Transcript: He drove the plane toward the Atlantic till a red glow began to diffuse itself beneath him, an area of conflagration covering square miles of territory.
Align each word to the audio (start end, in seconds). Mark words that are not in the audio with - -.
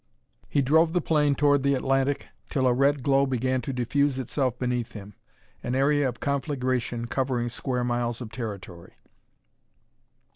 He 0.49 0.63
drove 0.63 0.93
the 0.93 0.99
plane 0.99 1.35
toward 1.35 1.61
the 1.61 1.75
Atlantic 1.75 2.29
till 2.49 2.65
a 2.65 2.73
red 2.73 3.03
glow 3.03 3.27
began 3.27 3.61
to 3.61 3.71
diffuse 3.71 4.17
itself 4.17 4.57
beneath 4.57 4.93
him, 4.93 5.13
an 5.61 5.75
area 5.75 6.09
of 6.09 6.19
conflagration 6.19 7.05
covering 7.05 7.49
square 7.49 7.83
miles 7.83 8.19
of 8.19 8.31
territory. 8.31 8.95